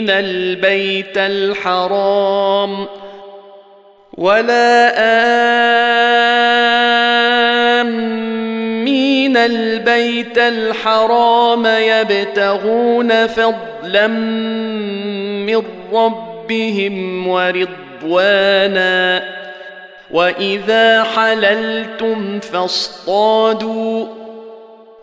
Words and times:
آمين 0.00 0.10
البيت 0.10 1.18
الحرام 1.18 2.86
ولا 4.18 4.92
آمين 7.80 9.36
البيت 9.36 10.38
الحرام 10.38 11.66
يبتغون 11.66 13.26
فضلا 13.26 14.06
من 15.46 15.62
ربهم 15.92 17.28
ورضوانا 17.28 19.22
وإذا 20.10 21.02
حللتم 21.02 22.40
فاصطادوا 22.40 24.19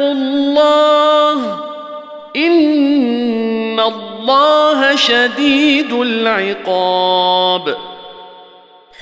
الله 0.00 1.60
إن 2.36 3.80
الله 3.80 4.96
شديد 4.96 5.92
العقاب. 5.92 7.76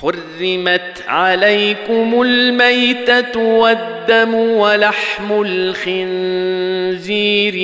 حرمت 0.01 1.03
عليكم 1.07 2.21
الميتة 2.21 3.39
والدم 3.39 4.35
ولحم 4.35 5.41
الخنزير 5.41 7.03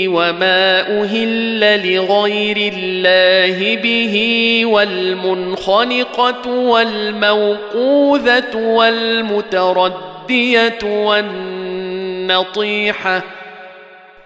وما 0.10 0.80
أهل 1.02 1.60
لغير 1.94 2.74
الله 2.74 3.76
به 3.76 4.62
والمنخنقة 4.66 6.50
والموقوذة 6.50 7.76
والمتردية 8.56 10.00
والنطيحة 12.32 13.22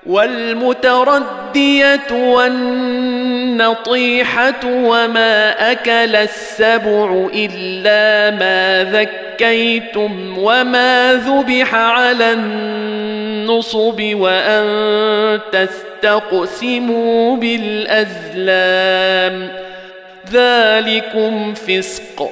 والمتردية 0.06 2.12
والنطيحة 2.12 3.06
وما 4.66 5.72
أكل 5.72 6.16
السبع 6.16 7.28
إلا 7.34 8.38
ما 8.38 8.84
ذكيتم 8.92 10.38
وما 10.38 11.14
ذبح 11.14 11.76
على 11.76 12.34
النصب 12.34 14.02
وأن 14.14 15.40
تستقسموا 15.52 17.38
بالأزلام. 17.38 18.80
ذلكم 20.32 21.54
فسق. 21.54 22.32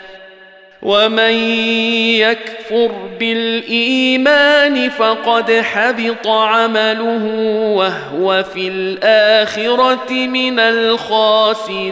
ومن 0.81 1.33
يكفر 2.17 2.91
بالايمان 3.19 4.89
فقد 4.89 5.51
حبط 5.51 6.27
عمله 6.27 7.25
وهو 7.75 8.43
في 8.43 8.67
الاخره 8.67 10.11
من 10.11 10.59
الخاسرين 10.59 11.91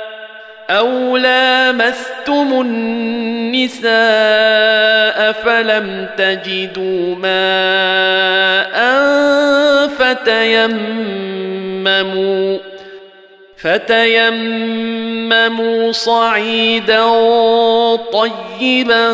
أو 0.71 1.17
لامستم 1.17 2.61
النساء 2.61 3.91
فلم 5.31 6.07
تجدوا 6.17 7.15
ماء 7.15 8.81
فتيمموا 9.87 11.11
فتيمموا 13.57 14.71
صعيدا 15.91 17.05
طيبا 18.13 19.11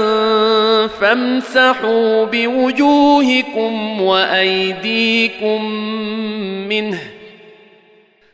فامسحوا 0.87 2.25
بوجوهكم 2.25 4.01
وايديكم 4.01 5.65
منه 6.69 7.16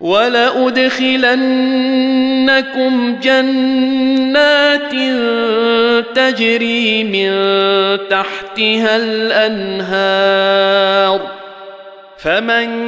ولأدخلنكم 0.00 1.16
جنات 3.22 4.92
تجري 6.14 7.04
من 7.04 7.30
تحتها 8.08 8.96
الأنهار 8.96 10.56
فمن 12.18 12.84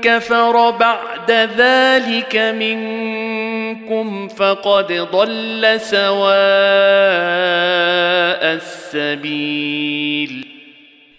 كفر 0.00 0.70
بعد 0.70 1.30
ذلك 1.56 2.36
منكم 2.36 4.28
فقد 4.28 4.92
ضل 5.12 5.80
سواء 5.80 6.32
السبيل 8.54 10.51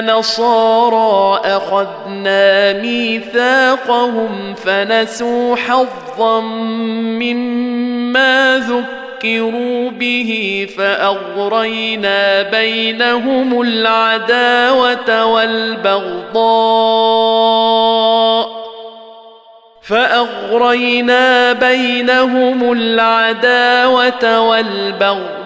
نصارى 0.00 1.40
اخذنا 1.44 2.72
ميثاقهم 2.72 4.54
فنسوا 4.54 5.56
حظا 5.56 6.40
مما 7.20 8.58
ذكروا 8.58 9.90
به 9.90 10.66
فاغرينا 10.78 12.42
بينهم 12.42 13.60
العداوه 13.60 15.24
والبغضاء 15.24 16.82
فاغرينا 19.82 21.52
بينهم 21.52 22.72
العداوه 22.72 24.40
والبغضاء 24.40 25.42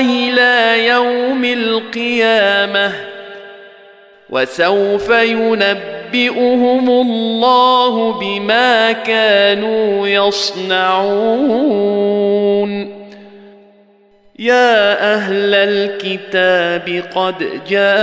إلى 0.00 0.86
يوم 0.86 1.44
القيامة 1.44 2.92
وسوف 4.30 5.10
ينبئهم 5.10 6.90
الله 6.90 8.12
بما 8.12 8.92
كانوا 8.92 10.08
يصنعون. 10.08 11.80
يا 14.38 15.14
أهل 15.14 15.54
الكتاب 15.54 17.02
قد 17.14 17.36
جاءكم 17.68 18.02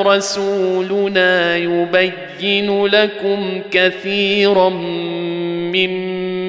رسولنا 0.00 1.56
يبين 1.56 2.86
لكم 2.86 3.62
كثيرا 3.70 4.68
مما 4.68 6.47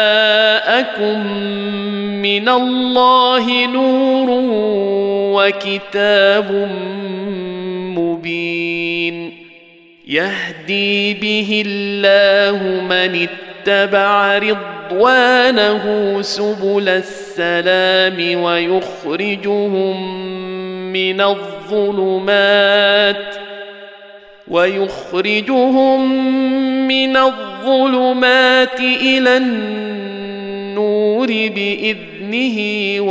من 2.22 2.48
الله 2.48 3.66
نور 3.66 4.26
وكتاب 5.34 6.68
مبين 7.98 9.32
يهدي 10.06 11.14
به 11.14 11.62
الله 11.66 12.82
من 12.82 13.14
اتبع 13.68 14.38
رضوانه 14.38 16.16
سبل 16.22 16.88
السلام 16.88 18.42
ويخرجهم 18.42 20.22
من 20.92 21.20
الظلمات 21.20 22.54
ويخرجهم 24.48 26.28
من 26.88 27.16
الظلمات 27.16 28.80
إلى 28.80 29.36
النور 29.36 31.26
بإذنه 31.26 32.56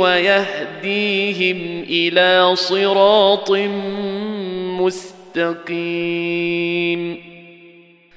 ويهديهم 0.00 1.84
إلى 1.90 2.56
صراط 2.56 3.50
مستقيم 5.34 7.33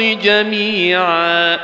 جميعا. 0.00 1.58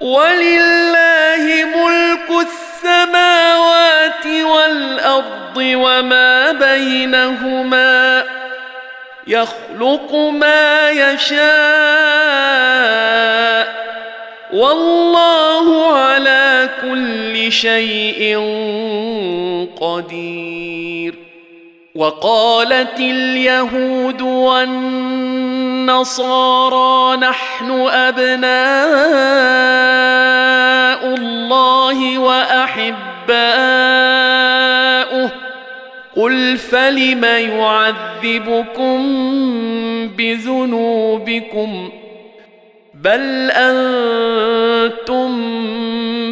ولله 0.00 1.64
ملك 1.64 2.46
السماوات 2.46 4.26
والأرض 4.26 5.56
وما 5.56 6.52
بينهما. 6.52 8.24
يخلق 9.26 10.14
ما 10.14 10.90
يشاء. 10.90 11.38
والله 14.52 15.96
على 15.98 16.68
كل 16.82 17.52
شيء 17.52 18.38
قدير. 19.80 21.17
وقالت 21.98 23.00
اليهود 23.00 24.22
والنصارى 24.22 25.16
نحن 27.16 27.70
أبناء 27.90 28.48
الله 31.14 32.18
وأحباؤه. 32.18 33.38
قل 36.16 36.56
فلم 36.58 37.24
يعذبكم 37.24 38.98
بذنوبكم؟ 40.16 41.90
بل 42.94 43.50
أنتم 43.50 45.30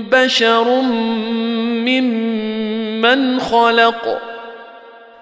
بشر 0.02 0.80
ممن 1.86 3.40
خلق. 3.40 4.35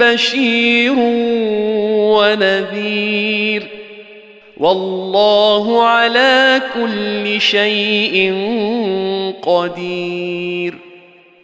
بشير 0.00 0.94
ونذير. 2.16 3.66
والله 4.56 5.86
على 5.86 6.62
كل 6.74 7.40
شيء 7.40 8.34
قدير. 9.42 10.90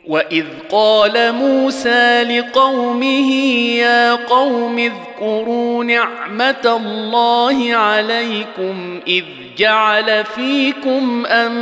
وإذ 0.06 0.44
قال 0.70 1.32
موسى 1.32 2.22
لقومه 2.22 3.32
يا 3.76 4.14
قوم 4.14 4.78
اذكروا 4.78 5.84
نعمة 5.84 6.76
الله 6.76 7.74
عليكم 7.74 9.00
إذ 9.08 9.24
جعل 9.58 10.24
فيكم 10.24 11.26
انبئاء 11.26 11.56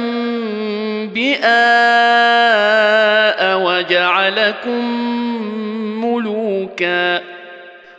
وجعلكم 3.61 5.24
ملوكا 6.15 7.21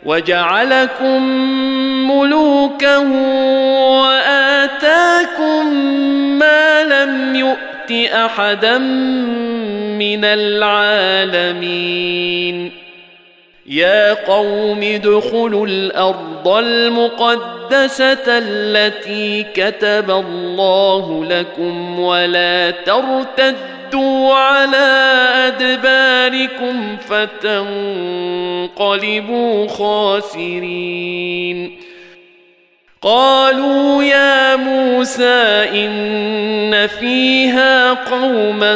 وجعلكم 0.04 1.22
ملوكا 2.10 2.96
وآتاكم 4.00 5.74
ما 6.38 6.84
لم 6.84 7.34
يؤت 7.34 7.92
أحدا 8.12 8.78
من 9.98 10.24
العالمين 10.24 11.76
يا 13.66 14.14
قوم 14.14 14.82
ادخلوا 14.82 15.66
الأرض 15.66 16.48
المقدسة 16.48 18.24
التي 18.28 19.42
كتب 19.54 20.10
الله 20.10 21.24
لكم 21.24 22.00
ولا 22.00 22.70
ترتدوا 22.70 23.75
على 23.94 24.86
ادباركم 25.46 26.96
فتنقلبوا 28.66 29.68
خاسرين 29.68 31.76
قالوا 33.02 34.02
يا 34.02 34.56
موسى 34.56 35.68
ان 35.74 36.86
فيها 36.86 37.92
قوما 37.92 38.74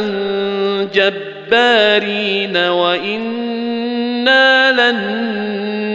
جبارين 0.94 2.56
وأنا 2.56 3.52
لن 4.72 5.00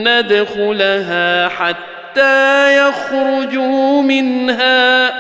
ندخلها 0.08 1.50
حتى 1.50 2.78
يخرجوا 2.78 4.02
منها 4.02 5.14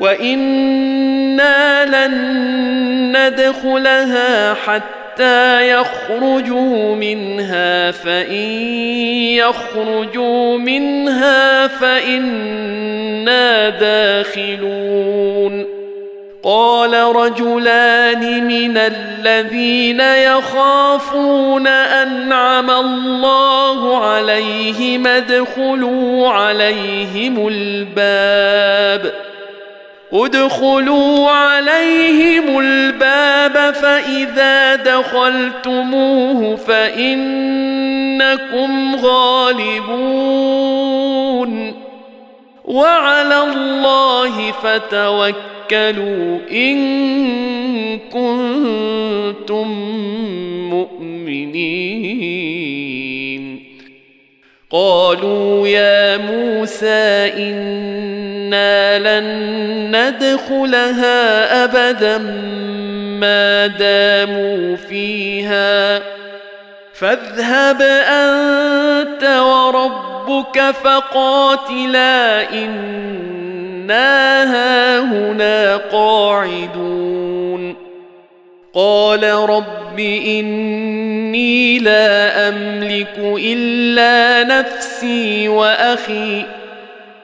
وأنا 0.00 1.84
لن 1.84 2.12
ندخلها 3.16 4.54
حتى 4.54 5.70
يخرجوا 5.70 6.96
منها 6.96 7.90
فإن 7.90 8.50
يخرجوا 9.36 10.58
منها 10.58 11.66
فإنا 11.66 13.68
داخلون 13.68 15.66
قال 16.44 17.16
رجلان 17.16 18.44
من 18.44 18.76
الذين 18.76 20.00
يخافون 20.00 21.66
أنعم 21.66 22.70
الله 22.70 24.04
عليهم 24.04 25.06
ادخلوا 25.06 26.28
عليهم 26.28 27.48
الباب 27.48 29.12
ۖ 29.28 29.31
ادخلوا 30.12 31.30
عليهم 31.30 32.58
الباب 32.58 33.74
فإذا 33.74 34.76
دخلتموه 34.76 36.56
فإنكم 36.56 37.36
غالبون. 38.96 40.32
وعلى 42.64 43.42
الله 43.42 44.52
فتوكلوا 44.52 46.38
إن 46.50 46.78
كنتم 47.98 49.68
مؤمنين. 50.70 52.22
قالوا 54.70 55.68
يا 55.68 56.16
موسى 56.16 57.32
إنا 58.52 58.98
لن 58.98 59.96
ندخلها 59.96 61.64
أبدا 61.64 62.18
ما 63.18 63.66
داموا 63.66 64.76
فيها. 64.76 66.02
فاذهب 66.94 67.82
أنت 67.82 69.24
وربك 69.24 70.74
فقاتلا 70.84 72.50
إنا 72.52 74.44
هاهنا 74.44 75.76
قاعدون. 75.76 77.76
قال 78.74 79.24
رب 79.24 79.98
إني 79.98 81.78
لا 81.78 82.48
أملك 82.48 83.18
إلا 83.18 84.44
نفسي 84.44 85.48
وأخي 85.48 86.44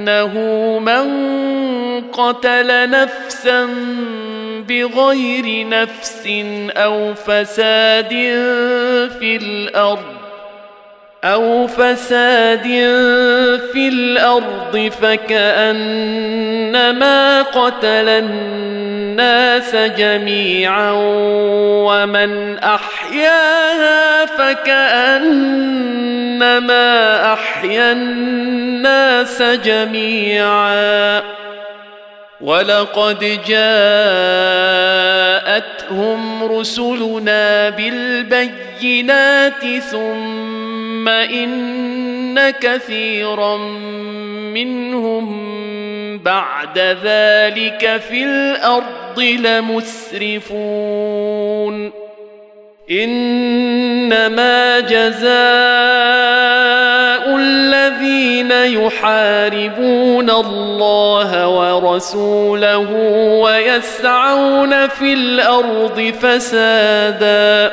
انه 0.00 0.34
من 0.78 1.06
قتل 2.12 2.90
نفسا 2.90 3.68
بغير 4.68 5.68
نفس 5.68 6.26
أو 6.70 7.14
فساد 7.14 8.08
في 9.18 9.36
الأرض. 9.36 10.19
أو 11.24 11.66
فساد 11.66 12.62
في 13.72 13.88
الأرض 13.88 14.90
فكانما 15.02 16.22
قتل 17.42 18.08
الناس 18.08 19.76
جميعا 19.76 20.92
ومن 21.84 22.58
احياها 22.58 24.26
فكانما 24.26 25.72
احيا 27.32 27.92
الناس 27.92 29.42
جميعا 29.42 31.22
ولقد 32.40 33.40
جاءتهم 35.88 36.44
رسلنا 36.44 37.70
بالبينات 37.70 39.64
ثم 39.90 40.59
إن 41.08 42.50
كثيرا 42.50 43.56
منهم 44.54 45.50
بعد 46.18 46.78
ذلك 46.78 48.00
في 48.08 48.24
الأرض 48.24 49.20
لمسرفون. 50.80 51.92
إنما 52.90 54.80
جزاء 54.80 55.30
الذين 57.36 58.50
يحاربون 58.50 60.30
الله 60.30 61.48
ورسوله 61.48 62.90
ويسعون 63.42 64.88
في 64.88 65.12
الأرض 65.12 66.14
فسادا. 66.22 67.72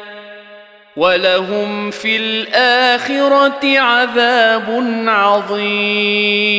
ولهم 0.97 1.91
في 1.91 2.17
الآخرة 2.17 3.79
عذاب 3.79 4.83
عظيم. 5.07 6.51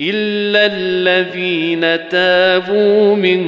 إلا 0.00 0.66
الذين 0.76 2.08
تابوا 2.08 3.16
من 3.16 3.44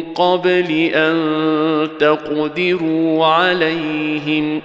قبل 0.00 0.90
أن 0.94 1.88
تقدروا 1.98 3.26
عليهم 3.26 4.62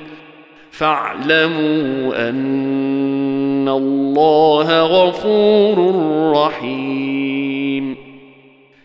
فاعلموا 0.71 2.29
أن 2.29 3.69
الله 3.69 4.81
غفور 4.81 5.95
رحيم. 6.35 7.95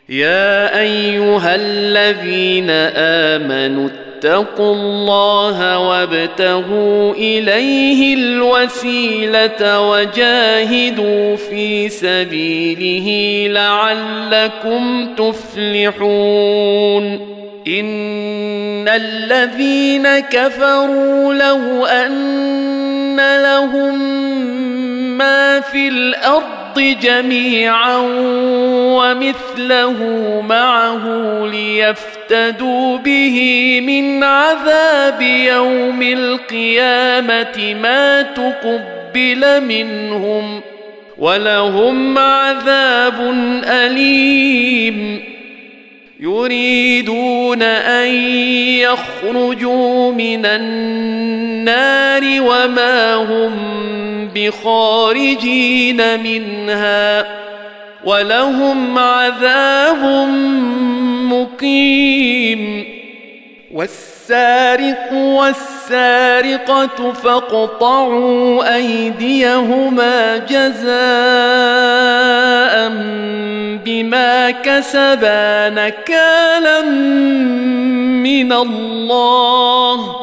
يا 0.09 0.81
أيها 0.81 1.55
الذين 1.55 2.71
آمنوا 2.97 3.89
اتقوا 4.25 4.75
الله 4.75 5.79
وابتغوا 5.79 7.15
إليه 7.15 8.15
الوسيلة 8.15 9.81
وجاهدوا 9.91 11.37
في 11.37 11.89
سبيله 11.89 13.09
لعلكم 13.53 15.15
تفلحون. 15.15 17.05
إن 17.69 18.89
الذين 18.89 20.19
كفروا 20.19 21.35
لو 21.35 21.87
أن 21.87 23.17
لهم 23.43 23.99
ما 25.19 25.61
في 25.61 25.89
الأرض 25.89 26.64
جميعا 26.79 27.97
ومثله 28.97 30.01
معه 30.49 31.07
ليفتدوا 31.47 32.99
به 32.99 33.81
من 33.87 34.25
عذاب 34.25 35.23
يوم 35.23 36.03
القيامة 36.03 37.75
ما 37.83 38.23
تقبل 38.23 39.61
منهم 39.65 40.61
ولهم 41.19 42.19
عذاب 42.19 43.21
أليم. 43.65 45.34
يريدون 46.21 47.63
أن 47.63 48.09
يخرجوا 48.79 50.13
من 50.13 50.47
النار 50.47 52.23
وما 52.41 53.15
هم 53.15 53.55
بخارجين 54.35 56.23
منها 56.23 57.27
ولهم 58.05 58.99
عذاب 58.99 60.29
مقيم. 61.33 62.85
والسارق 64.31 65.13
والسارقة 65.13 67.13
فاقطعوا 67.13 68.75
أيديهما 68.77 70.37
جزاء 70.37 70.95
بما 73.85 74.51
كسبا 74.51 75.71
نكالا 75.71 76.81
من 78.25 78.53
الله. 78.53 80.17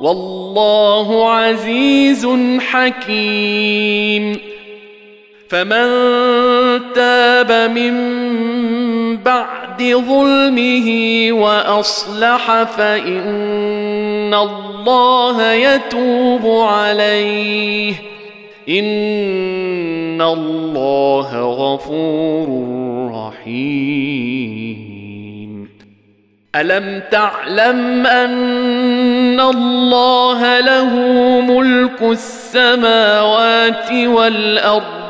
والله 0.00 1.32
عزيز 1.32 2.28
حكيم. 2.60 4.49
فمن 5.50 5.88
تاب 6.94 7.70
من 7.70 7.96
بعد 9.16 9.82
ظلمه 9.82 10.88
وأصلح 11.30 12.62
فإن 12.62 14.34
الله 14.34 15.52
يتوب 15.52 16.46
عليه. 16.46 17.94
إن 18.68 20.22
الله 20.22 21.40
غفور 21.40 22.48
رحيم. 23.14 24.60
ألم 26.56 27.02
تعلم 27.10 28.06
أن 28.06 29.40
الله 29.40 30.60
له 30.60 30.94
ملك 31.40 32.02
السماوات 32.02 33.92
والأرض؟ 33.92 34.99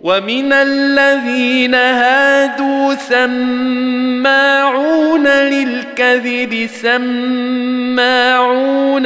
ومن 0.00 0.52
الذين 0.52 1.74
هادوا 1.74 2.94
سماعون 2.94 4.48
للكذب 5.26 6.68
سماعون 6.72 8.26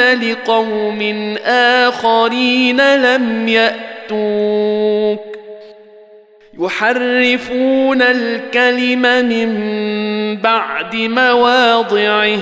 لقوم 0.00 1.36
اخرين 1.46 2.96
لم 2.96 3.48
ياتوك 3.48 5.32
يحرفون 6.58 8.02
الكلم 8.02 9.02
من 9.28 9.50
بعد 10.36 10.96
مواضعه 10.96 12.38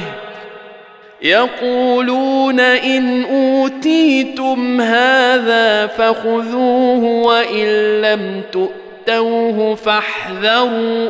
يقولون 1.23 2.61
إن 2.61 3.25
أوتيتم 3.25 4.81
هذا 4.81 5.87
فخذوه 5.87 7.05
وإن 7.05 7.67
لم 8.01 8.43
تؤتوه 8.53 9.75
فاحذروا. 9.75 11.09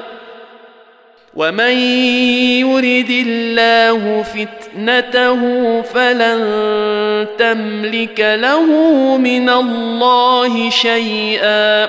ومن 1.35 1.75
يرد 2.61 3.11
الله 3.11 4.23
فتنته 4.23 5.41
فلن 5.83 6.47
تملك 7.39 8.21
له 8.21 8.67
من 9.17 9.49
الله 9.49 10.71
شيئا. 10.71 11.89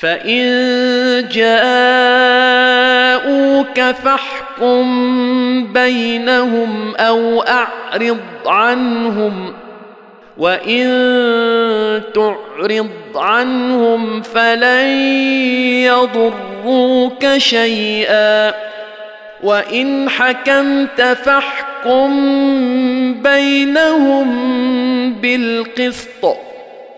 فإن 0.00 1.28
جاءوك 1.32 1.58
فاحكم 3.80 4.86
بينهم 5.72 6.94
أو 6.96 7.42
أعرض 7.42 8.20
عنهم 8.46 9.52
وإن 10.38 12.02
تعرض 12.14 12.90
عنهم 13.16 14.22
فلن 14.22 14.88
يضروك 15.84 17.36
شيئا 17.36 18.54
وإن 19.42 20.08
حكمت 20.08 21.02
فاحكم 21.02 22.10
بينهم 23.22 24.28
بالقسط 25.12 26.47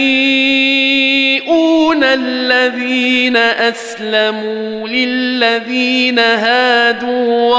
الذين 2.04 3.36
أسلموا 3.36 4.88
للذين 4.88 6.18
هادوا 6.18 7.54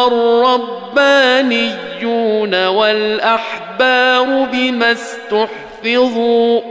والربانيون 0.96 2.66
والأحبار 2.68 4.48
بما 4.54 4.92
استحفظوا 4.92 6.62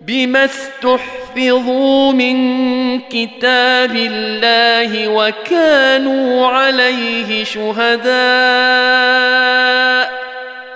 بما 0.00 0.44
استحفظوا 0.44 2.12
من 2.12 3.00
كتاب 3.00 3.96
الله 3.96 5.08
وكانوا 5.08 6.46
عليه 6.46 7.44
شهداء. 7.44 8.08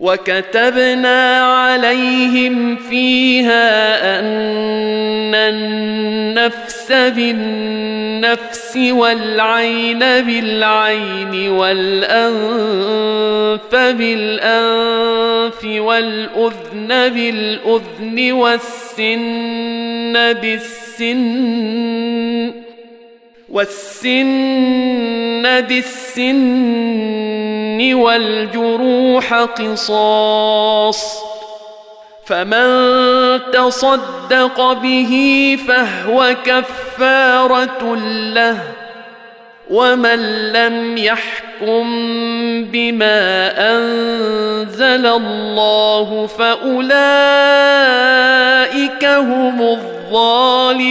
وكتبنا 0.00 1.44
عليهم 1.44 2.76
فيها 2.76 4.20
أن 4.20 5.34
النفس 5.34 6.92
بالنفس 6.92 8.76
والعين 8.76 9.98
بالعين 9.98 11.48
والأنف 11.50 12.40
بالأنف 13.74 15.64
والأذن 15.64 16.88
بالأذن 16.88 18.32
والسن 18.32 20.12
بالسن 20.32 21.10
والسن 23.50 25.42
بالسن 25.60 26.60
والجروح 27.94 29.34
قصاص 29.34 31.20
فمن 32.26 33.40
تصدق 33.52 34.72
به 34.72 35.56
فهو 35.68 36.36
كفارة 36.44 37.94
له 38.34 38.58
ومن 39.70 40.52
لم 40.52 40.96
يحكم 40.96 41.84
بما 42.64 43.52
أنزل 43.74 45.06
الله 45.06 46.26
فأولئك 46.26 46.94
هم 49.04 49.62
الظالمون 49.62 50.90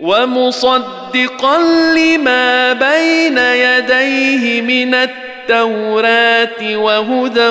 ومصدقا 0.00 1.58
لما 1.96 2.72
بين 2.72 3.38
يديه 3.38 4.62
من 4.62 4.94
التوراة 4.94 6.76
وهدى 6.76 7.48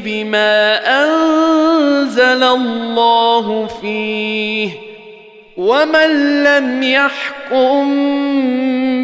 بما 0.00 0.80
انزل 1.02 2.42
الله 2.42 3.66
فيه 3.82 4.68
ومن 5.56 6.42
لم 6.44 6.82
يحكم 6.82 7.86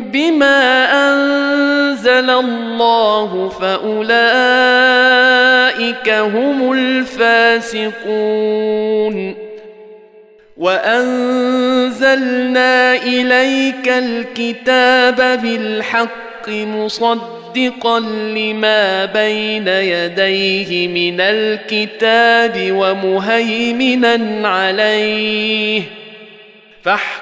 بما 0.02 0.84
انزل 1.08 1.51
الله 2.30 3.48
فاولئك 3.48 4.08
هم 6.08 6.72
الفاسقون 6.72 8.32
وانزلنا 11.92 12.12
اليك 12.94 13.88
الكتاب 13.88 15.42
بالحق 15.42 16.48
مصدقا 16.48 18.00
لما 18.00 19.04
بين 19.04 19.68
يديه 19.68 20.88
من 20.88 21.20
الكتاب 21.20 22.72
ومهيمنا 22.72 24.48
عليه 24.48 25.82
فاحكم 26.82 27.21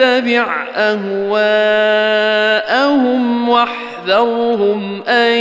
تتبع 0.00 0.66
أهواءهم 0.76 1.98
واحذرهم 3.48 5.02
أن 5.02 5.38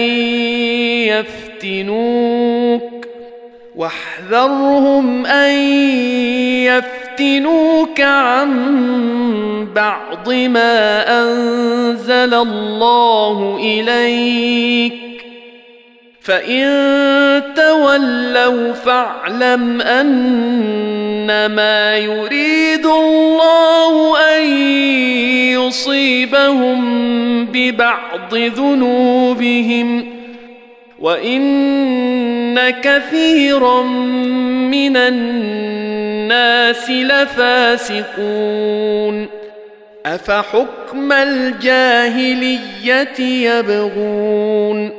يفتنوك 1.64 3.06
واحذرهم 3.76 5.26
أن 5.26 5.52
يفتنوك 6.66 8.02
عن 8.02 8.50
بعض 9.76 10.30
ما 10.30 11.04
أنزل 11.22 12.34
الله 12.34 13.58
إليك 13.62 14.94
فإن 16.22 17.54
تولوا 17.56 18.74
فاعلم 18.74 19.82
إنما 21.30 21.98
يريد 21.98 22.86
الله 22.86 24.18
أن 24.38 24.44
يصيبهم 25.54 26.80
ببعض 27.46 28.36
ذنوبهم 28.36 30.06
وإن 31.00 32.70
كثيرا 32.70 33.84
من 34.72 34.98
الناس 34.98 36.90
لفاسقون 36.90 38.48
أفحكم 40.06 41.12
الجاهلية 41.12 42.60
يبغون 43.20 44.99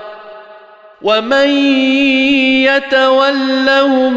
ومن 1.03 1.49
يتولهم 2.61 4.13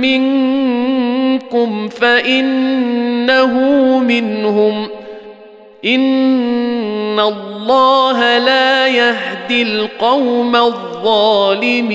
منكم 0.00 1.88
فانه 1.88 3.58
منهم 3.98 4.88
ان 5.84 7.20
الله 7.20 8.38
لا 8.38 8.86
يهدي 8.86 9.62
القوم 9.62 10.56
الظالمين 10.56 11.94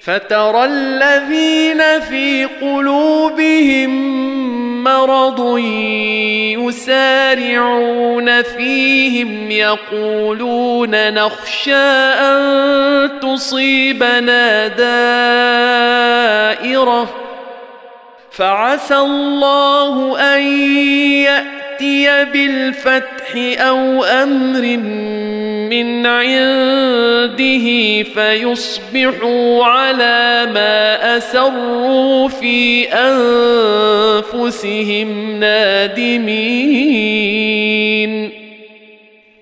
فترى 0.00 0.64
الذين 0.64 2.00
في 2.00 2.44
قلوبهم 2.44 4.43
مرض 4.84 5.58
يسارعون 6.58 8.42
فيهم 8.42 9.50
يقولون 9.50 11.14
نخشى 11.14 11.74
أن 11.74 13.20
تصيبنا 13.20 14.68
دائرة 16.68 17.08
فعسى 18.30 18.96
الله 18.96 20.20
أن 20.20 20.42
يأتي 21.22 21.63
يأتي 21.80 22.24
بالفتح 22.24 23.60
أو 23.60 24.04
أمر 24.04 24.76
من 25.70 26.06
عنده 26.06 27.66
فيصبحوا 28.02 29.64
على 29.64 30.48
ما 30.54 31.16
أسروا 31.16 32.28
في 32.28 32.84
أنفسهم 34.22 35.40
نادمين. 35.40 36.74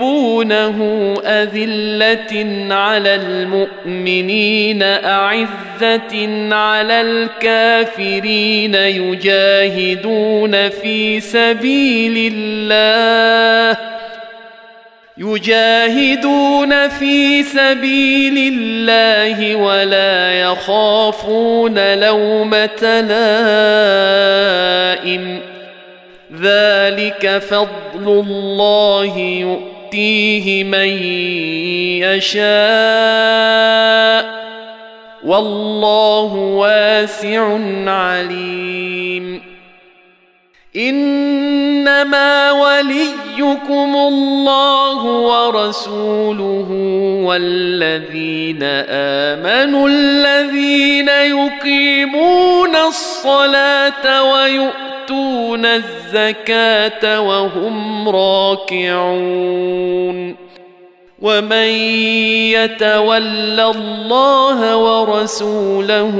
ويحبونه 0.00 1.14
أذلة 1.24 2.74
على 2.74 3.14
المؤمنين 3.14 4.82
أعزة 4.82 6.28
على 6.54 7.00
الكافرين 7.00 8.74
يجاهدون 8.74 10.68
في 10.68 11.20
سبيل 11.20 12.32
الله. 12.34 13.78
يجاهدون 15.18 16.88
في 16.88 17.42
سبيل 17.42 18.52
الله 18.52 19.56
ولا 19.56 20.32
يخافون 20.32 21.94
لومة 21.94 23.00
لائم. 25.00 25.40
ذلك 26.42 27.38
فضل 27.38 28.06
الله 28.08 29.73
يؤتيه 29.94 30.64
من 30.64 30.88
يشاء 32.02 32.44
والله 35.24 36.34
واسع 36.34 37.58
عليم. 37.86 39.42
إنما 40.76 42.52
وليكم 42.52 43.96
الله 43.96 45.04
ورسوله 45.04 46.66
والذين 47.24 48.62
آمنوا 48.88 49.88
الذين 49.88 51.08
يقيمون 51.08 52.76
الصلاة 52.76 54.22
ويؤمنون 54.32 54.93
يؤتون 55.10 55.66
الزكاة 55.66 57.20
وهم 57.20 58.08
راكعون. 58.08 59.64
ومن 61.22 61.68
يتول 62.52 63.60
الله 63.60 64.76
ورسوله 64.76 66.12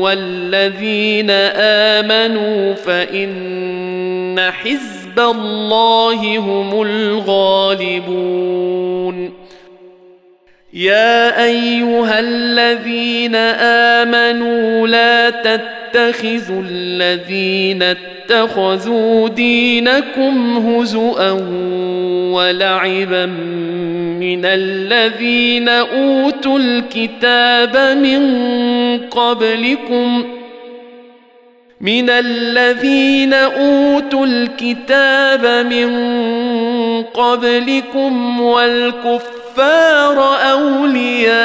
والذين 0.00 1.30
آمنوا 2.00 2.74
فإن 2.74 4.50
حزب 4.50 5.20
الله 5.20 6.38
هم 6.38 6.82
الغالبون. 6.82 8.20
يا 10.74 11.44
أيها 11.44 12.20
الذين 12.20 13.34
آمنوا 14.04 14.88
لا 14.88 15.30
تتخذوا 15.30 16.62
الذين 16.70 17.82
اتخذوا 17.82 19.28
دينكم 19.28 20.56
هزؤا 20.68 21.30
ولعبا 22.32 23.26
من 24.20 24.44
الذين 24.44 25.68
أوتوا 25.68 26.58
الكتاب 26.58 27.98
من 27.98 28.20
قبلكم 29.10 30.24
من 31.80 32.10
الذين 32.10 33.34
أوتوا 33.34 34.26
الكتاب 34.26 35.66
من 35.66 35.92
قبلكم 37.02 38.40
والكفار 39.58 40.36
أولياء. 40.50 41.40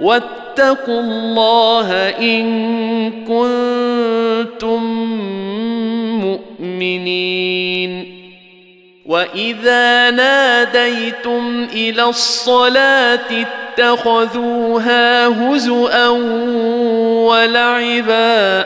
واتقوا 0.00 1.00
الله 1.00 1.88
إن 2.18 2.44
كنتم 3.24 4.82
مؤمنين. 6.20 8.22
وإذا 9.06 10.10
ناديتم 10.10 11.66
إلى 11.72 12.04
الصلاة 12.04 13.46
اتخذوها 13.78 15.26
هزءا 15.26 16.08
ولعبا. 17.28 18.64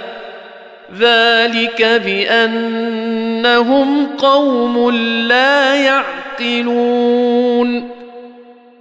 ذلك 1.01 1.83
بأنهم 2.05 4.07
قوم 4.19 4.91
لا 5.29 5.75
يعقلون. 5.75 7.37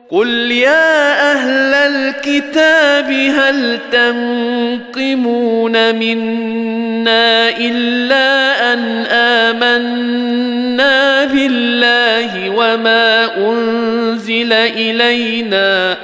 قل 0.10 0.52
يا 0.52 1.32
أهل 1.32 1.74
الكتاب 1.74 3.12
هل 3.12 3.80
تنقمون 3.92 5.96
منا 5.96 7.50
إلا 7.58 8.74
أن 8.74 9.06
آمنا 9.12 11.26
بالله 11.26 12.50
وما 12.50 13.38
أنزل 13.38 14.54
إلينا 14.54 15.98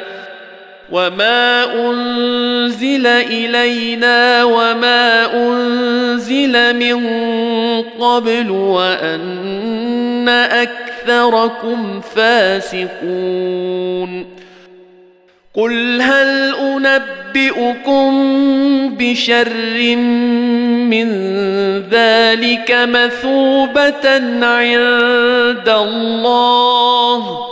وما 0.91 1.73
انزل 1.89 3.07
الينا 3.07 4.43
وما 4.43 5.33
انزل 5.33 6.75
من 6.75 7.07
قبل 7.99 8.51
وان 8.51 10.29
اكثركم 10.29 12.01
فاسقون 12.15 13.61
قل 15.53 16.01
هل 16.01 16.55
انبئكم 16.55 18.11
بشر 18.99 19.95
من 20.87 21.09
ذلك 21.91 22.71
مثوبه 22.71 24.09
عند 24.45 25.69
الله 25.69 27.51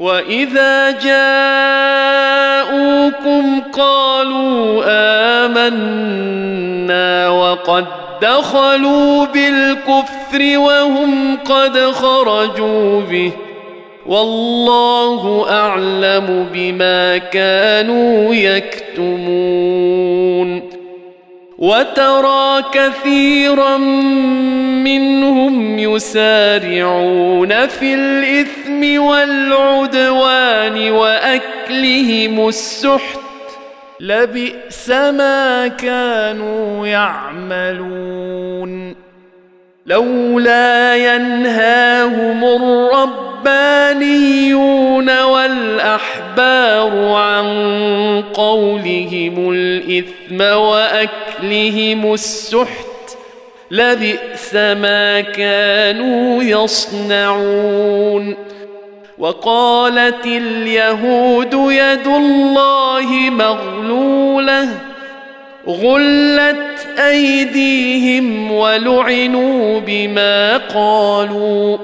واذا 0.00 0.90
جاءوكم 0.90 2.00
قالوا 3.72 4.82
امنا 5.46 7.28
وقد 7.28 7.86
دخلوا 8.22 9.26
بالكفر 9.26 10.58
وهم 10.58 11.36
قد 11.36 11.78
خرجوا 11.78 13.00
به 13.00 13.32
والله 14.06 15.46
اعلم 15.50 16.46
بما 16.52 17.18
كانوا 17.18 18.34
يكتمون 18.34 19.60
وترى 21.58 22.62
كثيرا 22.72 23.76
منهم 24.84 25.78
يسارعون 25.78 27.66
في 27.66 27.94
الإثم 27.94 29.02
والعدوان 29.02 30.90
وأكلهم 30.90 32.48
السحت 32.48 33.20
لبئس 34.00 34.90
ما 34.90 35.68
كانوا 35.68 36.86
يعملون 36.86 38.30
لولا 39.86 40.96
ينهاهم 40.96 42.44
الربانيون 43.44 45.22
والأحبار 45.22 47.12
عن 47.12 47.44
قولهم 48.34 49.50
الإثم 49.52 50.40
وأكلهم 50.40 52.14
السحت 52.14 52.89
لبئس 53.70 54.54
ما 54.54 55.20
كانوا 55.20 56.42
يصنعون. 56.42 58.34
وقالت 59.18 60.26
اليهود 60.26 61.54
يد 61.54 62.06
الله 62.06 63.06
مغلولة 63.30 64.68
غلت 65.68 66.86
أيديهم 66.98 68.52
ولعنوا 68.52 69.80
بما 69.80 70.56
قالوا. 70.56 71.78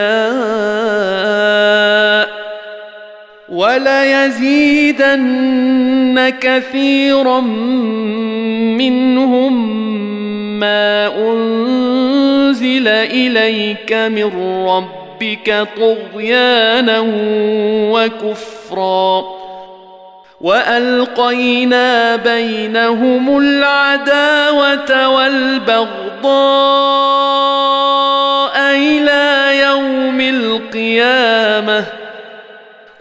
وليزيدن 3.49 5.09
كثيرا 6.41 7.39
منهم 8.77 9.85
ما 10.59 11.07
أنزل 11.17 12.87
إليك 12.87 13.93
من 13.93 14.31
ربك 14.67 15.67
طغيانا 15.77 17.03
وكفرا 17.91 19.25
وألقينا 20.41 22.15
بينهم 22.15 23.37
العداوة 23.37 25.07
والبغضاء 25.09 26.35
إلى 28.75 29.51
يوم 29.59 30.19
القيامة 30.19 32.04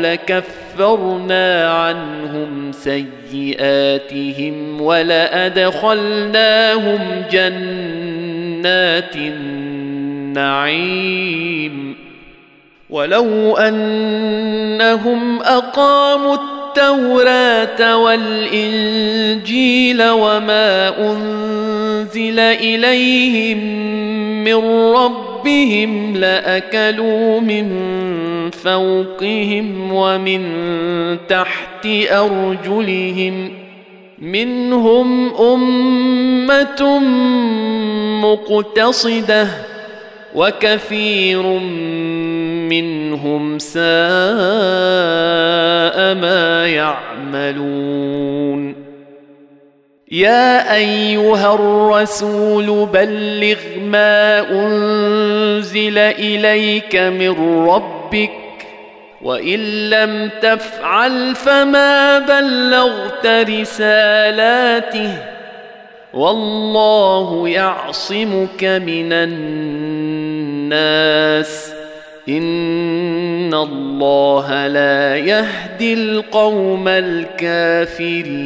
لكفرنا 0.00 1.70
عنهم 1.70 2.72
سيئاتهم 2.72 4.80
ولأدخلناهم 4.80 6.98
جنات 7.32 9.16
النعيم. 10.36 11.10
ولو 12.90 13.56
أنهم 13.56 15.42
أقاموا 15.42 16.34
التوراة 16.34 17.96
والإنجيل 17.96 20.02
وما 20.02 20.98
أنزل 20.98 22.40
إليهم 22.40 23.58
من 24.44 24.54
ربهم 25.40 26.16
لاكلوا 26.16 27.40
من 27.40 27.70
فوقهم 28.50 29.92
ومن 29.92 30.46
تحت 31.28 31.86
ارجلهم 32.10 33.50
منهم 34.18 35.34
امه 35.34 36.98
مقتصده 38.22 39.48
وكثير 40.34 41.42
منهم 42.68 43.58
ساء 43.58 43.84
ما 46.14 46.66
يعملون 46.66 48.79
يا 50.12 50.74
أيها 50.74 51.54
الرسول 51.54 52.86
بلغ 52.86 53.58
ما 53.82 54.40
أنزل 54.50 55.98
إليك 55.98 56.96
من 56.96 57.64
ربك 57.68 58.30
وإن 59.22 59.90
لم 59.90 60.30
تفعل 60.42 61.34
فما 61.34 62.18
بلغت 62.18 63.26
رسالاته 63.26 65.16
والله 66.14 67.48
يعصمك 67.48 68.64
من 68.64 69.12
الناس 70.72 70.92
إن 72.28 73.54
الله 73.54 74.66
لا 74.66 75.16
يهدي 75.16 75.94
القوم 75.94 76.88
الكافرين 76.88 78.40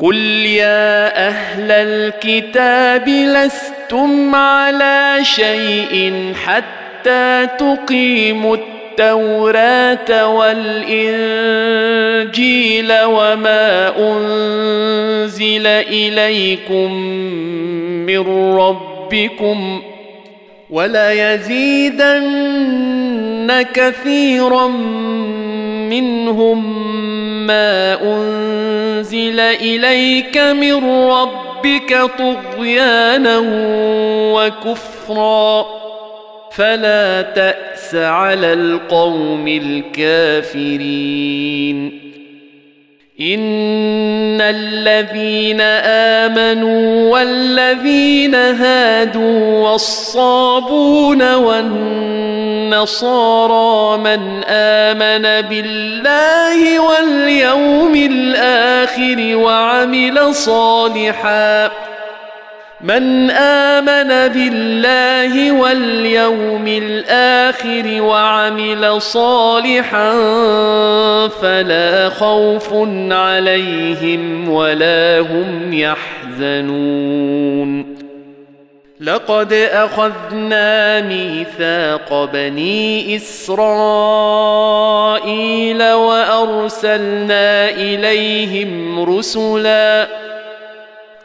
قل 0.00 0.16
يا 0.46 1.28
أهل 1.28 1.70
الكتاب 1.70 3.08
لستم 3.08 4.34
على 4.34 5.18
شيء 5.22 6.32
حتى 6.44 7.48
تقيموا 7.58 8.56
التوراه 8.56 10.26
والانجيل 10.26 11.32
وما 13.04 13.92
انزل 13.98 15.66
اليكم 15.66 16.92
من 18.06 18.54
ربكم 18.56 19.82
وليزيدن 20.70 22.30
كثيرا 23.74 24.66
منهم 25.90 26.86
ما 27.46 28.02
أنزل 28.02 29.40
إليك 29.40 30.38
من 30.38 30.84
ربك 31.10 32.10
طغيانا 32.18 33.38
وكفرا 34.34 35.66
فلا 36.52 37.22
تأس 37.22 37.94
على 37.94 38.52
القوم 38.52 39.48
الكافرين 40.68 41.30
ان 43.22 44.40
الذين 44.40 45.60
امنوا 45.60 47.12
والذين 47.12 48.34
هادوا 48.34 49.70
والصابون 49.70 51.34
والنصارى 51.34 52.78
من 53.98 54.44
امن 54.44 55.48
بالله 55.48 56.80
واليوم 56.80 57.94
الآخر 57.94 59.36
وعمل 59.36 60.34
صالحا 60.34 61.70
من 62.82 63.30
آمن 63.30 64.32
بالله 64.32 65.52
واليوم 65.52 66.66
الآخر 66.66 68.02
وعمل 68.02 69.02
صالحا 69.02 70.12
فلا 71.28 72.08
خوف 72.08 72.68
عليهم 73.10 74.48
ولا 74.48 75.20
هم 75.20 75.72
يحزنون. 75.72 77.20
لقد 79.00 79.52
أخذنا 79.52 81.00
ميثاق 81.00 82.30
بني 82.32 83.16
إسرائيل 83.16 84.22
وأرسلنا 85.92 87.70
إليهم 87.70 89.00
رسلا 89.04 90.06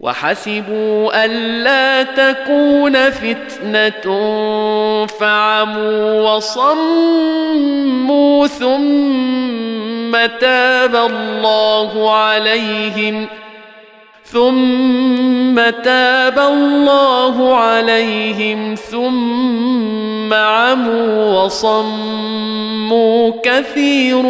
وحسبوا 0.00 1.24
الا 1.24 2.02
تكون 2.02 3.10
فتنة 3.10 4.26
فعموا 5.06 6.30
وصموا 6.30 7.56
ثم 8.46 10.12
تاب 10.40 10.96
الله 10.96 12.10
عليهم 12.16 13.26
ثم 14.24 15.70
تاب 15.84 16.38
الله 16.38 17.56
عليهم 17.56 18.74
ثم 18.74 20.34
عموا 20.34 21.42
وصموا 21.42 23.32
كثير 23.42 24.22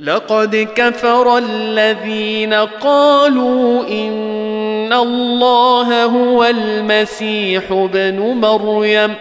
لقد 0.01 0.69
كفر 0.77 1.39
الذين 1.39 2.55
قالوا 2.55 3.89
إن 3.89 4.93
الله 4.93 6.05
هو 6.05 6.45
المسيح 6.45 7.63
ابن 7.71 8.21
مريم. 8.21 9.15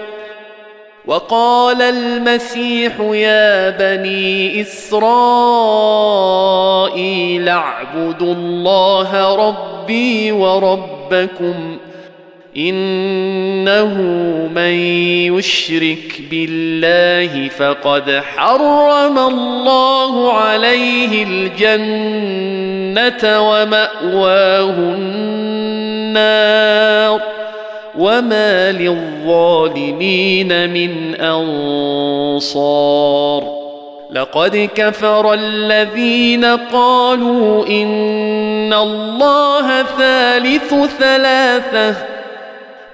وقال 1.05 1.81
المسيح 1.81 2.99
يا 2.99 3.69
بني 3.69 4.61
إسرائيل 4.61 5.09
اعبدوا 7.49 8.33
الله 8.33 9.35
ربي 9.35 10.31
وربكم. 10.31 11.77
إنه 12.57 14.01
من 14.55 14.73
يشرك 15.37 16.21
بالله 16.31 17.49
فقد 17.49 18.21
حرم 18.35 19.17
الله 19.17 20.33
عليه 20.33 21.23
الجنة 21.23 22.31
ومأواه 23.49 24.75
النار 26.13 26.53
وما 27.97 28.71
للظالمين 28.71 30.69
من 30.69 31.15
أنصار 31.15 32.63
لقد 34.11 34.69
كفر 34.75 35.33
الذين 35.33 36.45
قالوا 36.45 37.67
إن 37.67 38.73
الله 38.73 39.83
ثالث 39.83 40.73
ثلاثة 40.99 41.95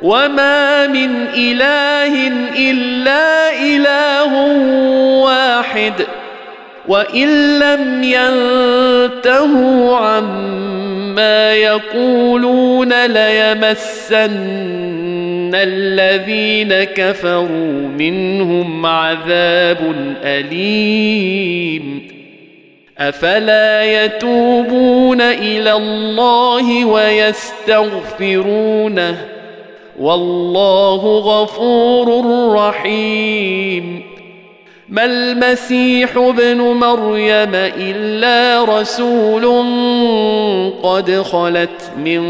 وما 0.01 0.87
من 0.87 1.27
اله 1.27 2.27
الا 2.71 3.51
اله 3.61 4.33
واحد 5.23 5.93
وان 6.87 7.59
لم 7.59 8.03
ينتهوا 8.03 9.97
عما 9.97 11.53
يقولون 11.53 13.05
ليمسن 13.05 14.29
الذين 15.55 16.83
كفروا 16.83 17.87
منهم 17.97 18.85
عذاب 18.85 19.95
اليم 20.23 22.09
افلا 22.97 24.03
يتوبون 24.05 25.21
إلى 25.21 25.73
الله 25.73 26.85
ويستغفرونه 26.85 28.19
والله 29.99 31.19
غفور 31.19 32.25
رحيم. 32.55 34.03
ما 34.89 35.05
المسيح 35.05 36.17
ابن 36.17 36.57
مريم 36.57 37.51
إلا 37.55 38.65
رسول 38.79 39.45
قد 40.83 41.11
خلت 41.11 41.91
من 41.97 42.21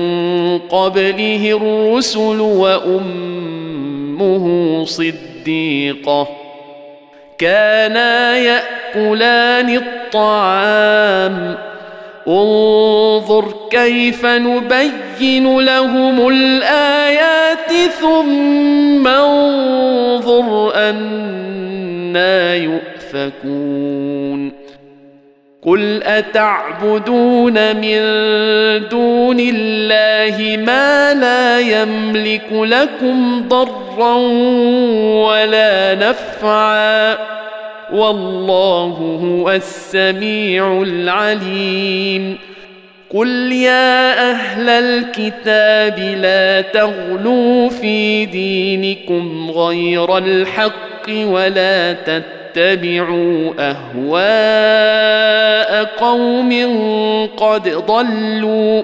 قبله 0.60 1.60
الرسل 1.62 2.40
وأمه 2.40 3.56
صديقة. 4.86 6.28
كانا 7.38 8.38
يأكلان 8.38 9.76
الطعام. 9.76 11.69
انظر 12.30 13.54
كيف 13.72 14.26
نبين 14.26 15.60
لهم 15.60 16.28
الآيات 16.28 17.72
ثم 18.02 19.08
انظر 19.08 20.76
أنا 20.76 22.56
يؤفكون. 22.56 24.52
قل 25.66 26.04
أتعبدون 26.04 27.76
من 27.76 28.00
دون 28.90 29.38
الله 29.40 30.58
ما 30.66 31.14
لا 31.14 31.60
يملك 31.60 32.48
لكم 32.52 33.48
ضرا 33.50 34.16
ولا 35.28 35.96
نفعا. 35.96 37.39
والله 37.94 39.18
هو 39.24 39.52
السميع 39.52 40.82
العليم. 40.82 42.38
قل 43.14 43.52
يا 43.52 44.32
أهل 44.32 44.70
الكتاب 44.70 46.00
لا 46.00 46.62
تغلوا 46.62 47.70
في 47.70 48.26
دينكم 48.26 49.52
غير 49.52 50.18
الحق 50.18 51.10
ولا 51.10 51.94
تتبعوا 51.94 53.54
أهواء 53.60 55.10
قوم 55.86 56.52
قد 57.38 57.70
ضلوا. 57.70 58.84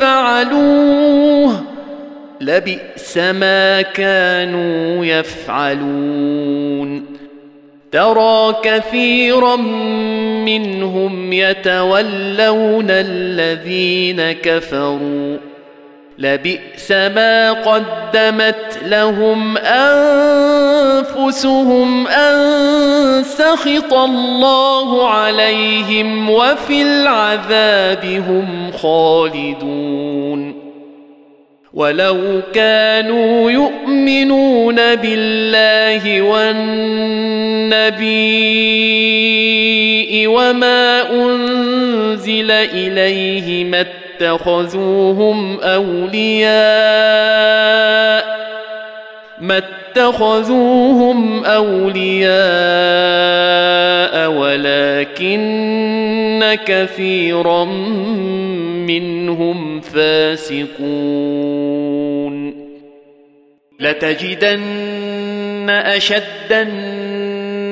فعلوه 0.00 1.62
لبئس 2.40 3.18
ما 3.18 3.82
كانوا 3.82 5.04
يفعلون 5.04 7.06
ترى 7.92 8.56
كثيرا 8.62 9.56
منهم 10.46 11.32
يتولون 11.32 12.90
الذين 12.90 14.32
كفروا 14.32 15.51
لبئس 16.22 16.90
ما 16.90 17.52
قدمت 17.52 18.78
لهم 18.86 19.56
أنفسهم 21.18 22.06
أن 22.06 23.24
سخط 23.24 23.92
الله 23.92 25.08
عليهم 25.08 26.30
وفي 26.30 26.82
العذاب 26.82 28.04
هم 28.28 28.72
خالدون. 28.72 30.62
ولو 31.74 32.40
كانوا 32.54 33.50
يؤمنون 33.50 34.76
بالله 34.76 36.22
والنبي 36.22 37.06
وما 40.26 41.10
أنزل 41.12 42.50
إليه 42.50 43.64
ما 43.64 44.01
اتخذوهم 44.22 45.60
أولياء 45.60 46.52
ما 49.40 49.58
اتخذوهم 49.58 51.44
أولياء 51.44 52.32
ولكن 54.30 55.42
كثيرا 56.66 57.64
منهم 58.84 59.80
فاسقون. 59.80 60.72
لتجدن 63.80 64.60
الناس 65.62 66.12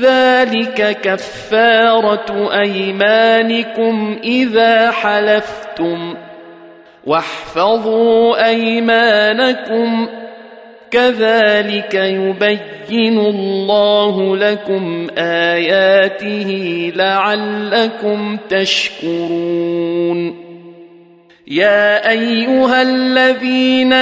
ذلك 0.00 1.00
كفارة 1.02 2.60
أيمانكم 2.60 4.18
إذا 4.24 4.90
حلفتم. 4.90 6.14
واحفظوا 7.06 8.46
أيمانكم. 8.46 10.08
كذلك 10.90 11.94
يبين 11.94 13.18
الله 13.18 14.36
لكم 14.36 15.06
آياته 15.18 16.92
لعلكم 16.96 18.38
تشكرون. 18.50 20.47
يا 21.50 22.10
أيها 22.10 22.82
الذين 22.82 23.92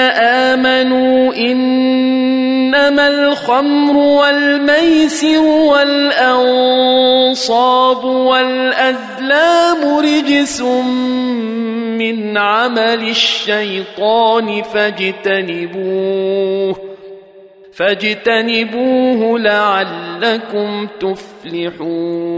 آمنوا 0.51 1.33
إنما 1.35 3.07
الخمر 3.07 3.97
والميسر 3.97 5.39
والأنصاب 5.71 6.83
والأزلام 8.03 9.97
رجس 9.97 10.61
من 10.61 12.37
عمل 12.37 13.09
الشيطان 13.09 14.63
فاجتنبوه 14.63 16.17
فاجتنبوه 17.73 19.39
لعلكم 19.39 20.87
تفلحون 20.99 22.37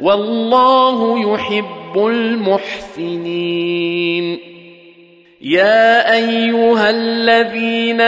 والله 0.00 1.34
يحب 1.34 2.06
المحسنين. 2.06 3.74
يا 5.44 6.14
أيها 6.14 6.90
الذين 6.90 8.00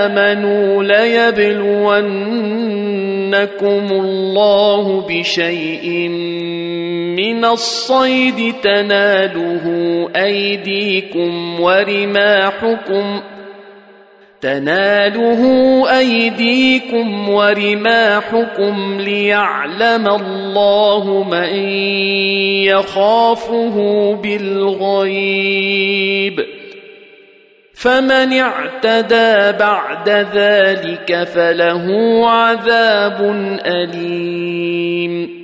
آمنوا 0.00 0.82
ليبلونكم 0.82 1.96
الله 3.92 5.06
بشيء 5.08 6.08
من 7.16 7.44
الصيد 7.44 8.54
تناله 8.62 9.64
أيديكم 10.16 11.60
ورماحكم 11.60 13.20
تناله 14.44 15.42
أيديكم 15.98 17.28
ورماحكم 17.28 19.00
ليعلم 19.00 20.08
الله 20.08 21.24
من 21.30 21.54
يخافه 22.64 23.76
بالغيب. 24.22 25.44
فمن 27.74 28.32
اعتدى 28.32 29.58
بعد 29.58 30.08
ذلك 30.34 31.28
فله 31.34 31.86
عذاب 32.30 33.20
أليم. 33.66 35.43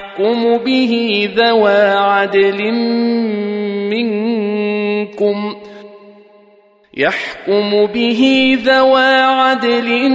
به 0.65 1.29
ذوى 1.35 1.81
عدل 1.81 2.71
منكم 3.91 5.55
يحكم 6.97 7.85
به 7.85 8.57
ذوى 8.63 9.21
عدل 9.21 10.09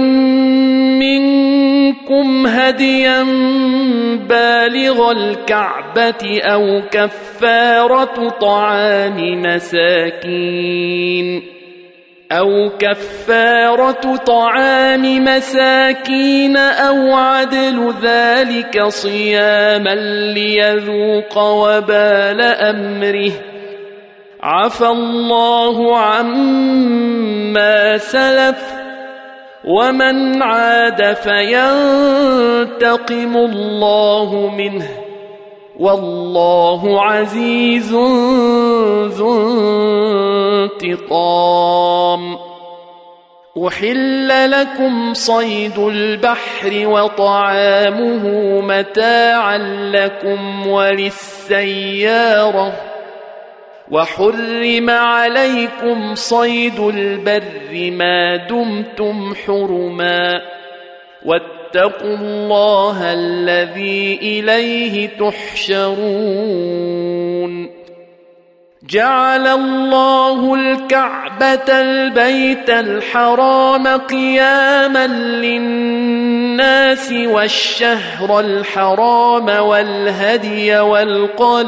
منكم 0.99 2.47
هديا 2.47 3.23
بالغ 4.29 5.11
الكعبة 5.11 6.41
أو 6.41 6.81
كفارة 6.91 8.29
طعام 8.29 9.41
مساكين 9.41 10.77
أو 12.31 12.69
كفارة 12.79 14.15
طعام 14.15 15.23
مساكين 15.23 16.57
أو 16.57 17.15
عدل 17.15 17.93
ذلك 18.01 18.83
صياما 18.83 19.95
ليذوق 20.33 21.37
وبال 21.37 22.41
أمره. 22.41 23.31
عفى 24.43 24.87
الله 24.87 25.97
عما 25.97 27.97
سلف 27.97 28.73
ومن 29.65 30.43
عاد 30.43 31.13
فينتقم 31.13 31.77
الله 33.37 34.51
منه. 34.57 35.06
والله 35.79 37.01
عزيز 37.01 37.93
ذو 39.13 39.53
انتقام. 40.63 42.37
احل 43.67 44.51
لكم 44.51 45.13
صيد 45.13 45.79
البحر 45.79 46.87
وطعامه 46.87 48.25
متاعا 48.61 49.57
لكم 49.91 50.67
وللسياره. 50.67 52.73
وحرم 53.91 54.89
عليكم 54.89 56.15
صيد 56.15 56.79
البر 56.79 57.91
ما 57.91 58.35
دمتم 58.35 59.33
حرما. 59.45 60.41
واتقوا 61.75 62.15
الله 62.15 63.13
الذي 63.13 64.19
إليه 64.21 65.09
تحشرون. 65.19 66.87
جعل 68.89 69.47
الله 69.47 70.55
الكعبة 70.55 71.69
البيت 71.69 72.69
الحرام 72.69 73.87
قياما 73.87 75.07
للناس 75.07 77.11
والشهر 77.11 78.39
الحرام 78.39 79.49
والهدي 79.49 80.79
والقلائد 80.79 81.67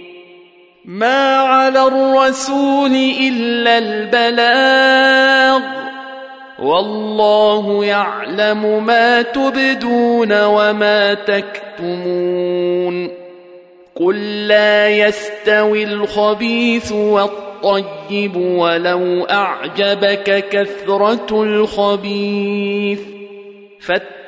ما 0.85 1.35
على 1.37 1.83
الرسول 1.87 2.91
الا 3.21 3.77
البلاغ 3.77 5.61
والله 6.59 7.85
يعلم 7.85 8.85
ما 8.85 9.21
تبدون 9.21 10.43
وما 10.43 11.13
تكتمون 11.13 13.11
قل 13.95 14.47
لا 14.47 14.89
يستوي 14.89 15.83
الخبيث 15.83 16.91
والطيب 16.91 18.35
ولو 18.35 19.23
اعجبك 19.23 20.49
كثره 20.49 21.43
الخبيث 21.43 22.99
فاتقوا 23.79 24.20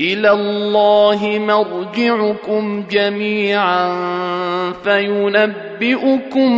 إلى 0.00 0.30
الله 0.30 1.38
مرجعكم 1.38 2.84
جميعا 2.90 3.94
فينبئكم 4.84 6.50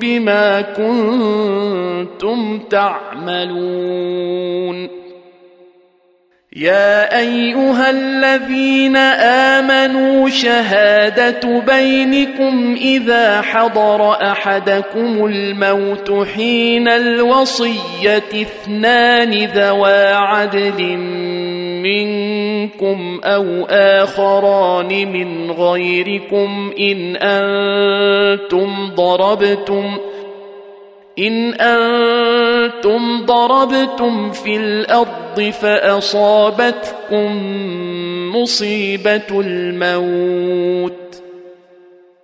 بما 0.00 0.60
كنتم 0.60 2.58
تعملون. 2.70 4.22
يا 6.56 7.18
أيها 7.18 7.90
الذين 7.90 8.96
آمنوا 9.56 10.28
شهادة 10.28 11.60
بينكم 11.60 12.76
إذا 12.80 13.40
حضر 13.40 14.12
أحدكم 14.32 15.26
الموت 15.26 16.26
حين 16.34 16.88
الوصية 16.88 18.22
اثنان 18.42 19.44
ذوا 19.44 20.14
عدل 20.14 20.80
منكم 21.82 23.20
أو 23.24 23.64
آخران 23.70 25.12
من 25.12 25.50
غيركم 25.50 26.72
إن 26.78 27.16
أنتم 27.16 28.90
ضربتم 28.94 29.96
إن 31.18 31.54
أنتم 31.54 33.26
ضربتم 33.26 34.30
في 34.30 34.56
الأرض 34.56 35.40
فأصابتكم 35.60 37.30
مصيبة 38.36 39.40
الموت 39.40 40.91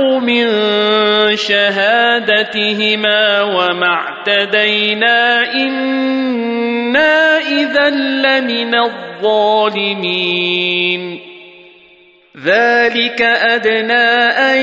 من 0.00 0.46
شهادتهما 1.36 3.42
وما 3.42 3.86
اعتدينا 3.86 5.52
إنا 5.54 7.38
إذا 7.38 7.90
لمن 7.90 8.74
الظالمين 8.74 10.02
ذلك 12.44 13.22
أدنى 13.22 14.28
أن 14.28 14.58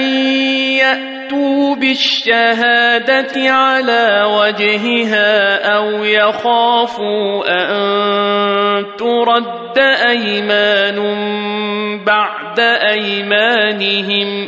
يأتي 0.78 1.20
ياتوا 1.30 1.76
بالشهاده 1.76 3.52
على 3.52 4.24
وجهها 4.26 5.66
أو 5.76 6.04
يخافوا 6.04 7.44
ان 7.48 8.86
ترد 8.98 9.78
ايمان 9.78 11.00
بعد 12.06 12.60
ايمانهم 12.60 14.48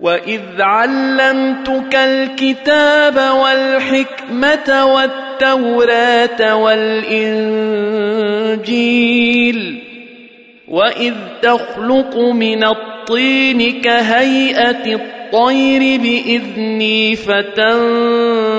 واذ 0.00 0.60
علمتك 0.60 1.94
الكتاب 1.94 3.16
والحكمه 3.16 4.84
والتوراه 4.94 6.56
والانجيل 6.56 7.96
واذ 10.68 11.14
تخلق 11.42 12.16
من 12.16 12.64
الطين 12.64 13.80
كهيئه 13.80 14.94
الطير 14.94 16.00
باذني 16.00 17.16
فتنفخ 17.16 18.50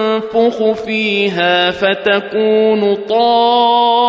فيها 0.72 1.72
فتكون 1.72 2.96
طائرا 2.96 4.08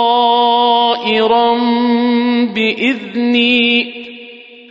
باذني 2.55 4.08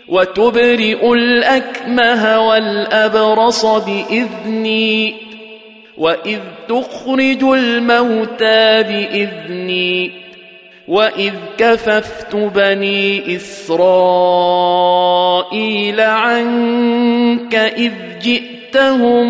وتبرئ 0.10 1.14
الأكمه 1.14 2.48
والأبرص 2.48 3.66
بإذني 3.66 5.16
وإذ 5.98 6.40
تخرج 6.70 7.44
الموتى 7.44 8.84
بإذني 8.84 10.12
وإذ 10.88 11.34
كففت 11.58 12.36
بني 12.36 13.36
إسرائيل 13.36 14.02
عنك 16.02 17.56
إذ 17.56 17.92
جئتهم 18.22 19.28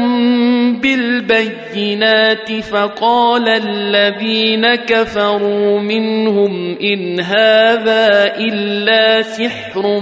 بالبينات 0.80 2.52
فقال 2.52 3.50
الذين 3.50 4.76
كفروا 4.76 5.80
منهم 5.80 6.78
إن 6.82 7.20
هذا 7.20 8.36
إلا 8.38 9.22
سحر 9.22 10.02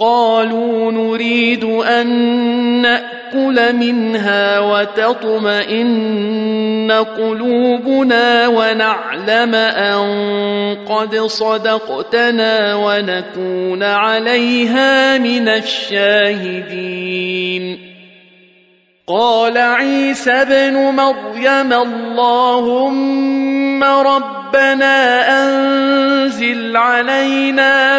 قالوا 0.00 0.92
نريد 0.92 1.64
أن 1.64 2.06
نأكل 2.82 3.76
منها 3.76 4.60
وتطمئن 4.60 5.98
قلوبنا 7.16 8.48
ونعلم 8.48 9.54
أن 9.54 10.06
قد 10.88 11.16
صدقتنا 11.16 12.74
ونكون 12.74 13.82
عليها 13.82 15.18
من 15.18 15.48
الشاهدين. 15.48 16.98
قال 19.06 19.58
عيسى 19.58 20.30
ابن 20.30 20.74
مريم 20.74 21.72
اللهم 21.72 23.84
ربنا 23.84 25.28
أنزل 25.42 26.76
علينا 26.76 27.98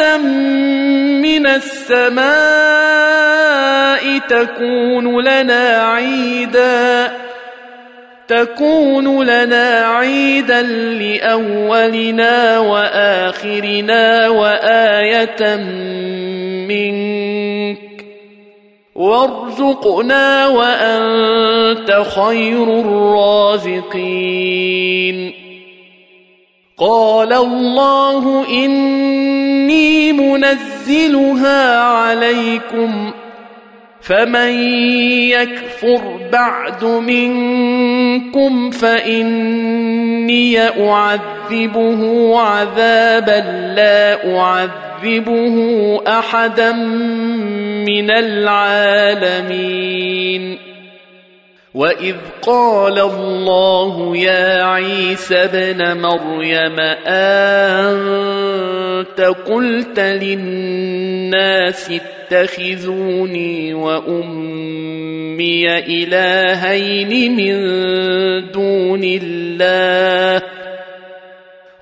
من 0.00 1.46
السماء 1.46 2.28
تكون 4.18 5.20
لنا 5.20 5.82
عيدا 5.82 7.12
تكون 8.28 9.22
لنا 9.26 9.86
عيدا 9.86 10.62
لأولنا 10.62 12.58
وآخرنا 12.58 14.28
وآية 14.28 15.56
منك 16.68 17.78
وارزقنا 18.94 20.46
وأنت 20.46 22.02
خير 22.16 22.80
الرازقين. 22.80 24.08
قال 26.78 27.32
الله 27.32 28.44
إني 29.68 30.12
منزلها 30.12 31.78
عليكم 31.80 33.12
فمن 34.00 34.50
يكفر 35.28 36.20
بعد 36.32 36.84
منكم 36.84 38.70
فإني 38.70 40.60
أعذبه 40.60 42.32
عذابا 42.40 43.72
لا 43.76 44.38
أعذبه 44.38 45.56
أحدا 46.06 46.72
من 47.86 48.10
العالمين. 48.10 49.68
واذ 51.74 52.14
قال 52.42 52.98
الله 52.98 54.16
يا 54.16 54.62
عيسى 54.64 55.36
ابن 55.36 56.00
مريم 56.00 56.80
انت 57.06 58.40
قلت 59.20 60.00
للناس 60.00 61.90
اتخذوني 62.30 63.74
وامي 63.74 65.78
الهين 65.78 67.36
من 67.36 67.54
دون 68.50 69.00
الله 69.04 70.42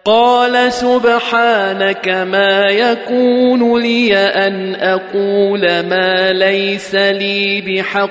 قال 0.05 0.72
سبحانك 0.72 2.09
ما 2.09 2.66
يكون 2.70 3.82
لي 3.82 4.16
ان 4.16 4.74
أقول 4.74 5.61
ما 5.80 6.32
ليس 6.32 6.95
لي 6.95 7.61
بحق 7.61 8.11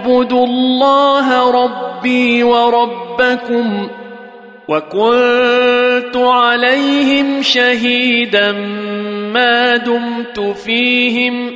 اعبدوا 0.00 0.46
الله 0.46 1.50
ربي 1.64 2.42
وربكم 2.42 3.88
وكنت 4.68 6.16
عليهم 6.16 7.42
شهيدا 7.42 8.52
ما 9.32 9.76
دمت 9.76 10.40
فيهم 10.40 11.52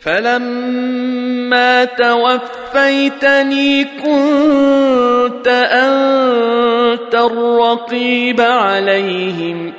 فلما 0.00 1.84
توفيتني 1.84 3.84
كنت 3.84 5.48
أنت 5.72 7.14
الرقيب 7.14 8.40
عليهم 8.40 9.72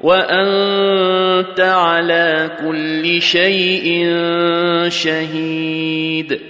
وأنت 0.00 1.60
على 1.60 2.50
كل 2.60 3.22
شيء 3.22 4.06
شهيد 4.88 6.49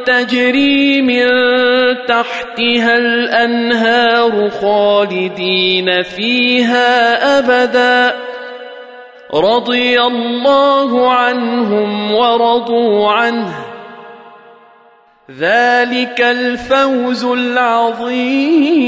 تجري 0.05 1.01
من 1.01 1.27
تحتها 2.07 2.97
الأنهار 2.97 4.49
خالدين 4.49 6.03
فيها 6.03 7.39
أبدا. 7.39 8.15
رضي 9.33 10.01
الله 10.01 11.11
عنهم 11.11 12.11
ورضوا 12.11 13.11
عنه. 13.11 13.53
ذلك 15.39 16.21
الفوز 16.21 17.25
العظيم. 17.25 18.87